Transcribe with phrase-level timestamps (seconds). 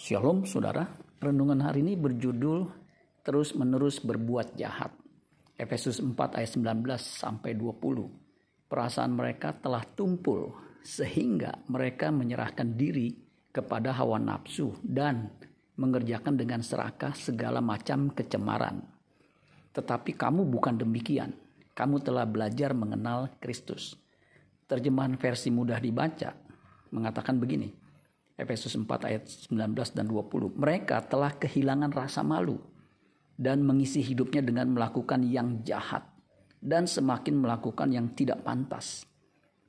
[0.00, 0.88] Shalom saudara,
[1.20, 2.72] renungan hari ini berjudul
[3.20, 4.96] terus menerus berbuat jahat.
[5.60, 8.08] Efesus 4 ayat 19 sampai 20.
[8.64, 13.12] Perasaan mereka telah tumpul sehingga mereka menyerahkan diri
[13.52, 15.36] kepada hawa nafsu dan
[15.76, 18.80] mengerjakan dengan serakah segala macam kecemaran.
[19.76, 21.36] Tetapi kamu bukan demikian.
[21.76, 24.00] Kamu telah belajar mengenal Kristus.
[24.64, 26.32] Terjemahan versi mudah dibaca
[26.88, 27.89] mengatakan begini.
[28.40, 30.56] Efesus 4 ayat 19 dan 20.
[30.56, 32.56] Mereka telah kehilangan rasa malu
[33.36, 36.04] dan mengisi hidupnya dengan melakukan yang jahat
[36.60, 39.04] dan semakin melakukan yang tidak pantas.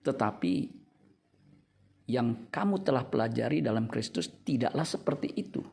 [0.04, 0.54] Tetapi
[2.12, 5.64] yang kamu telah pelajari dalam Kristus tidaklah seperti itu.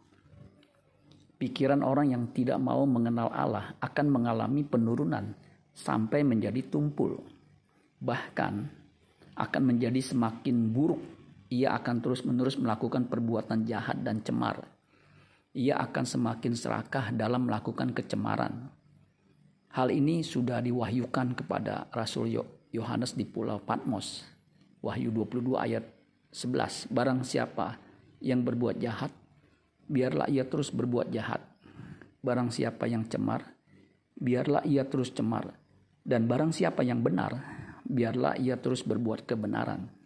[1.39, 5.35] Pikiran orang yang tidak mau mengenal Allah akan mengalami penurunan
[5.71, 7.19] sampai menjadi tumpul.
[7.99, 8.55] Bahkan
[9.39, 11.18] akan menjadi semakin buruk
[11.49, 14.69] ia akan terus-menerus melakukan perbuatan jahat dan cemar.
[15.57, 18.69] Ia akan semakin serakah dalam melakukan kecemaran.
[19.73, 22.37] Hal ini sudah diwahyukan kepada Rasul
[22.69, 24.29] Yohanes di Pulau Patmos.
[24.85, 25.85] Wahyu 22 ayat
[26.31, 26.93] 11.
[26.93, 27.81] Barang siapa
[28.21, 29.11] yang berbuat jahat,
[29.89, 31.41] biarlah ia terus berbuat jahat.
[32.21, 33.57] Barang siapa yang cemar,
[34.21, 35.57] biarlah ia terus cemar.
[36.05, 37.41] Dan barang siapa yang benar,
[37.89, 39.98] biarlah ia terus berbuat kebenaran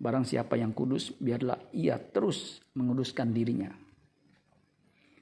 [0.00, 3.68] Barang siapa yang kudus, biarlah ia terus menguduskan dirinya.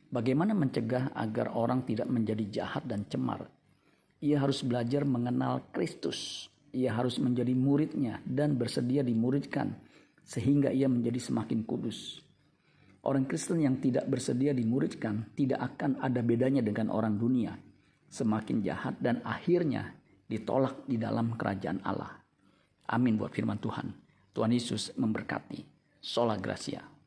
[0.09, 3.51] Bagaimana mencegah agar orang tidak menjadi jahat dan cemar?
[4.23, 6.47] Ia harus belajar mengenal Kristus.
[6.71, 9.75] Ia harus menjadi muridnya dan bersedia dimuridkan
[10.23, 12.23] sehingga ia menjadi semakin kudus.
[13.03, 17.57] Orang Kristen yang tidak bersedia dimuridkan tidak akan ada bedanya dengan orang dunia.
[18.09, 19.97] Semakin jahat dan akhirnya
[20.29, 22.15] ditolak di dalam kerajaan Allah.
[22.89, 24.08] Amin buat firman Tuhan.
[24.33, 25.65] Tuhan Yesus memberkati.
[25.99, 26.98] Sola Gracia.